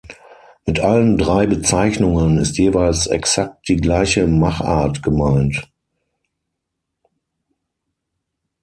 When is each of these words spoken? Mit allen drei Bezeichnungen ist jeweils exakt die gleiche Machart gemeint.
Mit 0.65 0.79
allen 0.79 1.19
drei 1.19 1.45
Bezeichnungen 1.45 2.39
ist 2.39 2.57
jeweils 2.57 3.05
exakt 3.05 3.69
die 3.69 3.75
gleiche 3.75 4.25
Machart 4.25 5.03
gemeint. 5.03 5.69